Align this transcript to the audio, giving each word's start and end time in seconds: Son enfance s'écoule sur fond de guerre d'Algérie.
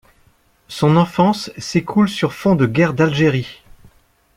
Son 0.67 0.95
enfance 0.97 1.51
s'écoule 1.59 2.09
sur 2.09 2.33
fond 2.33 2.55
de 2.55 2.65
guerre 2.65 2.95
d'Algérie. 2.95 3.61